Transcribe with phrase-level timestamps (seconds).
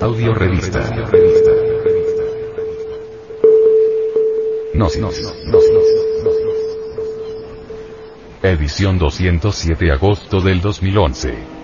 [0.00, 0.80] Audio revista.
[4.72, 5.34] Gnosis.
[8.42, 11.60] Edición 207 agosto del 2011.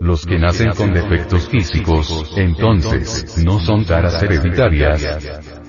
[0.00, 5.65] Los que nacen con defectos físicos, entonces, no son caras hereditarias,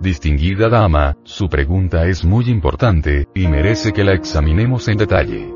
[0.00, 5.54] Distinguida dama, su pregunta es muy importante, y merece que la examinemos en detalle.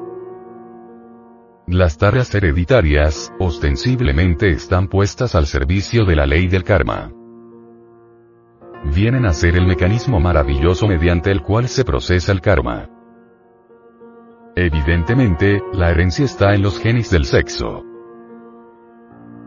[1.66, 7.10] Las tareas hereditarias, ostensiblemente están puestas al servicio de la ley del karma.
[8.94, 12.90] Vienen a ser el mecanismo maravilloso mediante el cual se procesa el karma.
[14.56, 17.93] Evidentemente, la herencia está en los genes del sexo.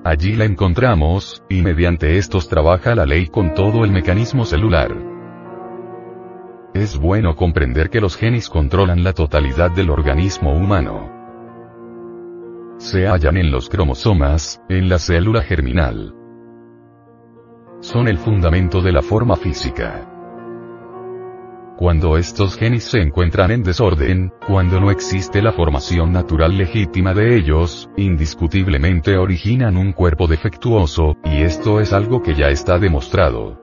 [0.07, 4.95] Allí la encontramos, y mediante estos trabaja la ley con todo el mecanismo celular.
[6.73, 11.11] Es bueno comprender que los genes controlan la totalidad del organismo humano.
[12.77, 16.15] Se hallan en los cromosomas, en la célula germinal.
[17.81, 20.16] Son el fundamento de la forma física.
[21.77, 27.37] Cuando estos genes se encuentran en desorden, cuando no existe la formación natural legítima de
[27.37, 33.61] ellos, indiscutiblemente originan un cuerpo defectuoso, y esto es algo que ya está demostrado.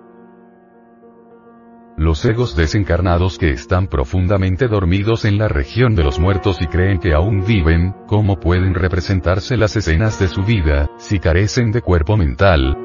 [1.97, 7.01] Los egos desencarnados que están profundamente dormidos en la región de los muertos y creen
[7.01, 12.17] que aún viven, ¿cómo pueden representarse las escenas de su vida, si carecen de cuerpo
[12.17, 12.79] mental?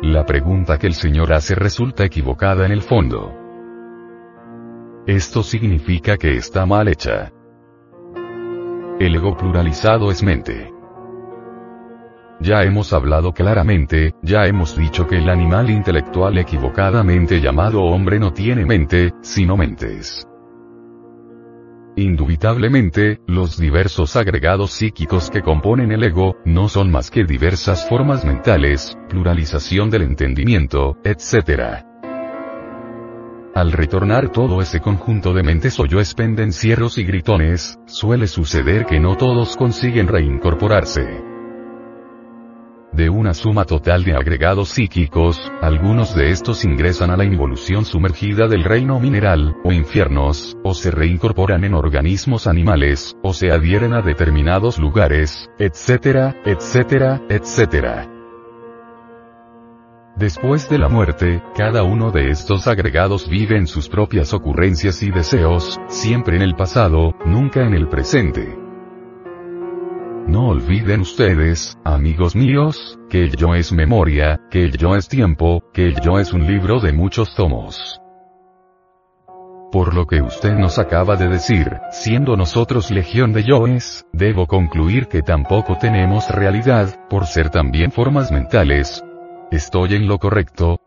[0.00, 3.41] La pregunta que el Señor hace resulta equivocada en el fondo.
[5.06, 7.32] Esto significa que está mal hecha.
[9.00, 10.72] El ego pluralizado es mente.
[12.38, 18.32] Ya hemos hablado claramente, ya hemos dicho que el animal intelectual equivocadamente llamado hombre no
[18.32, 20.24] tiene mente, sino mentes.
[21.96, 28.24] Indubitablemente, los diversos agregados psíquicos que componen el ego, no son más que diversas formas
[28.24, 31.91] mentales, pluralización del entendimiento, etc.
[33.54, 38.98] Al retornar todo ese conjunto de mentes o yoes pendencieros y gritones, suele suceder que
[38.98, 41.22] no todos consiguen reincorporarse.
[42.92, 48.48] De una suma total de agregados psíquicos, algunos de estos ingresan a la involución sumergida
[48.48, 54.00] del reino mineral, o infiernos, o se reincorporan en organismos animales, o se adhieren a
[54.00, 58.11] determinados lugares, etcétera, etcétera, etcétera.
[60.16, 65.10] Después de la muerte, cada uno de estos agregados vive en sus propias ocurrencias y
[65.10, 68.58] deseos, siempre en el pasado, nunca en el presente.
[70.26, 75.62] No olviden ustedes, amigos míos, que el yo es memoria, que el yo es tiempo,
[75.72, 77.98] que el yo es un libro de muchos tomos.
[79.72, 85.08] Por lo que usted nos acaba de decir, siendo nosotros legión de yoes, debo concluir
[85.08, 89.02] que tampoco tenemos realidad, por ser también formas mentales,
[89.52, 90.80] ¿Estoy en lo correcto?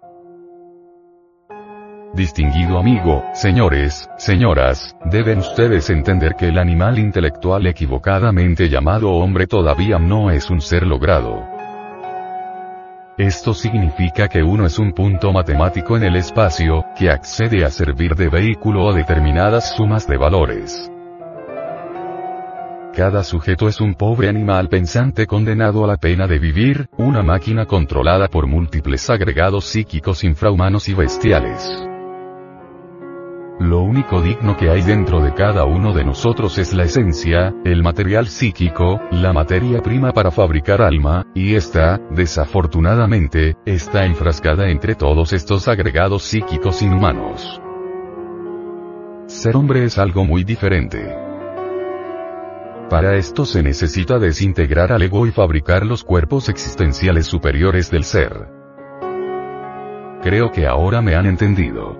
[2.16, 10.00] Distinguido amigo, señores, señoras, deben ustedes entender que el animal intelectual equivocadamente llamado hombre todavía
[10.00, 11.44] no es un ser logrado.
[13.20, 18.16] Esto significa que uno es un punto matemático en el espacio, que accede a servir
[18.16, 20.92] de vehículo a determinadas sumas de valores.
[22.96, 27.66] Cada sujeto es un pobre animal pensante condenado a la pena de vivir, una máquina
[27.66, 31.86] controlada por múltiples agregados psíquicos infrahumanos y bestiales.
[33.60, 37.84] Lo único digno que hay dentro de cada uno de nosotros es la esencia, el
[37.84, 45.34] material psíquico, la materia prima para fabricar alma, y esta, desafortunadamente, está enfrascada entre todos
[45.34, 47.60] estos agregados psíquicos inhumanos.
[49.28, 51.25] Ser hombre es algo muy diferente.
[52.90, 58.48] Para esto se necesita desintegrar al ego y fabricar los cuerpos existenciales superiores del ser.
[60.22, 61.98] Creo que ahora me han entendido.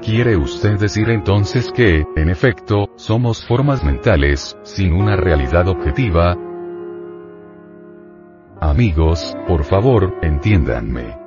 [0.00, 6.36] ¿Quiere usted decir entonces que, en efecto, somos formas mentales, sin una realidad objetiva?
[8.60, 11.18] Amigos, por favor, entiéndanme.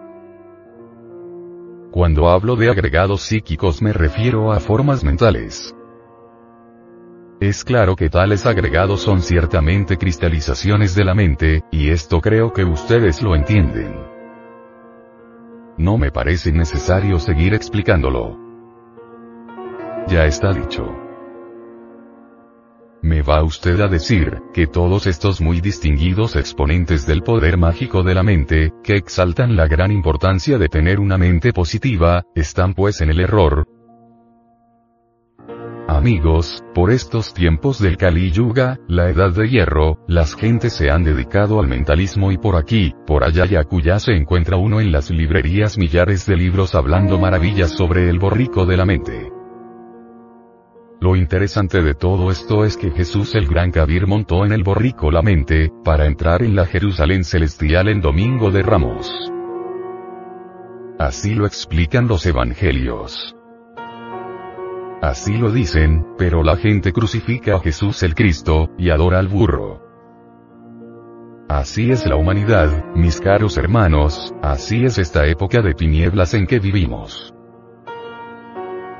[1.92, 5.76] Cuando hablo de agregados psíquicos me refiero a formas mentales.
[7.42, 12.64] Es claro que tales agregados son ciertamente cristalizaciones de la mente, y esto creo que
[12.64, 13.96] ustedes lo entienden.
[15.76, 18.38] no me parece necesario seguir explicándolo.
[20.08, 20.86] Ya está dicho.
[23.02, 28.14] Me va usted a decir, que todos estos muy distinguidos exponentes del poder mágico de
[28.14, 33.10] la mente, que exaltan la gran importancia de tener una mente positiva, están pues en
[33.10, 33.66] el error,
[35.92, 41.04] Amigos, por estos tiempos del Kali Yuga, la edad de hierro, las gentes se han
[41.04, 45.10] dedicado al mentalismo y por aquí, por allá y acullá se encuentra uno en las
[45.10, 49.34] librerías millares de libros hablando maravillas sobre el borrico de la mente.
[51.02, 55.12] Lo interesante de todo esto es que Jesús el Gran Kabir montó en el borrico
[55.12, 59.12] la mente, para entrar en la Jerusalén celestial en Domingo de Ramos.
[60.98, 63.36] Así lo explican los evangelios.
[65.02, 69.82] Así lo dicen, pero la gente crucifica a Jesús el Cristo, y adora al burro.
[71.50, 76.60] Así es la humanidad, mis caros hermanos, así es esta época de tinieblas en que
[76.60, 77.34] vivimos.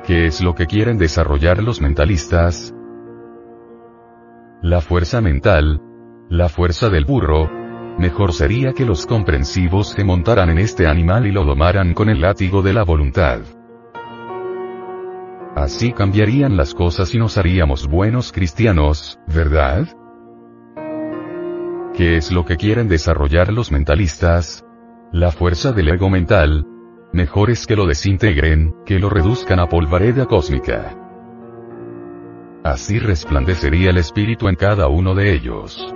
[0.04, 2.74] ¿Qué es lo que quieren desarrollar los mentalistas?
[4.60, 5.80] La fuerza mental.
[6.28, 7.48] La fuerza del burro.
[7.98, 12.20] Mejor sería que los comprensivos se montaran en este animal y lo domaran con el
[12.20, 13.42] látigo de la voluntad.
[15.54, 19.86] Así cambiarían las cosas y nos haríamos buenos cristianos, ¿verdad?
[21.94, 24.64] ¿Qué es lo que quieren desarrollar los mentalistas?
[25.12, 26.66] La fuerza del ego mental.
[27.12, 30.96] Mejor es que lo desintegren, que lo reduzcan a polvareda cósmica.
[32.64, 35.94] Así resplandecería el espíritu en cada uno de ellos.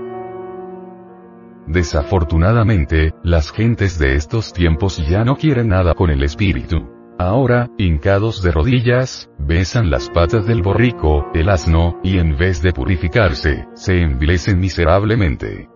[1.66, 6.95] Desafortunadamente, las gentes de estos tiempos ya no quieren nada con el espíritu.
[7.18, 12.72] Ahora, hincados de rodillas, besan las patas del borrico, el asno, y en vez de
[12.72, 15.70] purificarse, se envilecen miserablemente.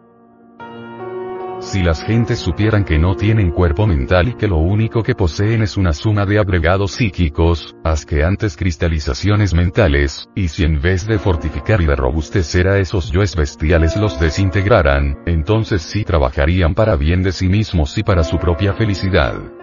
[1.61, 5.63] Si las gentes supieran que no tienen cuerpo mental y que lo único que poseen
[5.63, 11.81] es una suma de agregados psíquicos, asqueantes cristalizaciones mentales, y si en vez de fortificar
[11.81, 17.33] y de robustecer a esos yoes bestiales los desintegraran, entonces sí trabajarían para bien de
[17.33, 19.60] sí mismos y para su propia felicidad.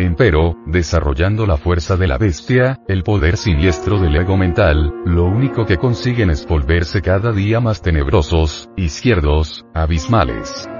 [0.00, 5.66] Empero, desarrollando la fuerza de la bestia, el poder siniestro del ego mental, lo único
[5.66, 10.70] que consiguen es volverse cada día más tenebrosos, izquierdos, abismales.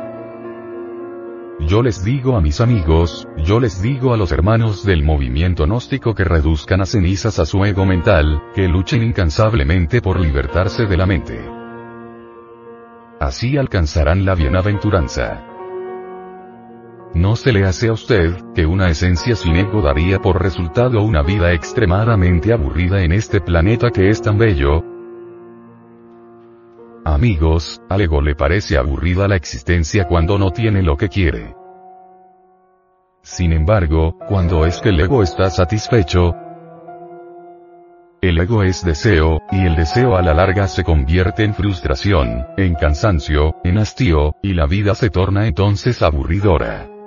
[1.58, 6.14] Yo les digo a mis amigos, yo les digo a los hermanos del movimiento gnóstico
[6.14, 11.06] que reduzcan a cenizas a su ego mental, que luchen incansablemente por libertarse de la
[11.06, 11.44] mente.
[13.18, 15.47] Así alcanzarán la bienaventuranza.
[17.14, 21.22] ¿No se le hace a usted, que una esencia sin ego daría por resultado una
[21.22, 24.84] vida extremadamente aburrida en este planeta que es tan bello?
[27.04, 31.54] Amigos, al ego le parece aburrida la existencia cuando no tiene lo que quiere.
[33.22, 36.34] Sin embargo, cuando es que el ego está satisfecho,
[38.20, 42.74] el ego es deseo, y el deseo a la larga se convierte en frustración, en
[42.74, 46.97] cansancio, en hastío, y la vida se torna entonces aburridora.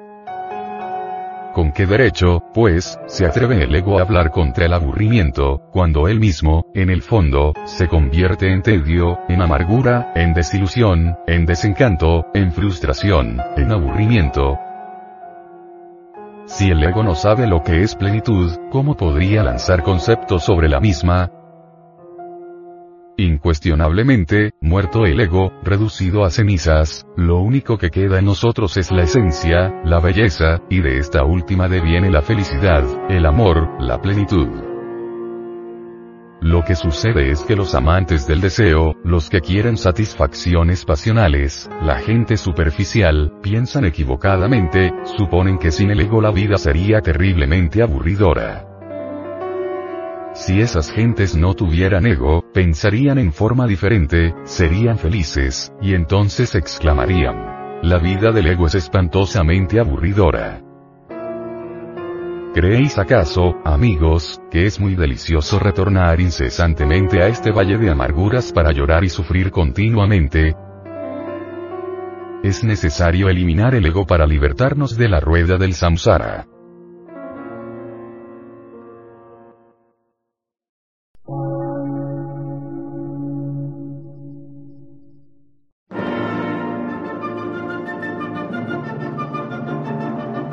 [1.54, 6.18] ¿Con qué derecho, pues, se atreve el ego a hablar contra el aburrimiento, cuando él
[6.18, 12.54] mismo, en el fondo, se convierte en tedio, en amargura, en desilusión, en desencanto, en
[12.54, 14.58] frustración, en aburrimiento?
[16.46, 20.80] Si el ego no sabe lo que es plenitud, ¿cómo podría lanzar conceptos sobre la
[20.80, 21.32] misma?
[23.22, 29.04] Incuestionablemente, muerto el ego, reducido a cenizas, lo único que queda en nosotros es la
[29.04, 34.48] esencia, la belleza, y de esta última deviene la felicidad, el amor, la plenitud.
[36.42, 42.00] Lo que sucede es que los amantes del deseo, los que quieren satisfacciones pasionales, la
[42.00, 48.66] gente superficial, piensan equivocadamente, suponen que sin el ego la vida sería terriblemente aburridora.
[50.34, 57.82] Si esas gentes no tuvieran ego, pensarían en forma diferente, serían felices, y entonces exclamarían.
[57.82, 60.62] La vida del ego es espantosamente aburridora.
[62.54, 68.74] ¿Creéis acaso, amigos, que es muy delicioso retornar incesantemente a este valle de amarguras para
[68.74, 70.54] llorar y sufrir continuamente?
[72.44, 76.46] Es necesario eliminar el ego para libertarnos de la rueda del samsara.